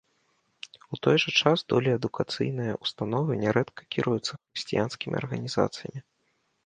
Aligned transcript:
У 0.95 0.97
той 1.07 1.17
жа 1.23 1.31
час 1.41 1.59
долі 1.73 1.89
адукацыйныя 1.97 2.73
ўстановы 2.85 3.31
нярэдка 3.43 3.81
кіруюцца 3.97 4.33
хрысціянскімі 4.37 5.13
арганізацыямі. 5.25 5.99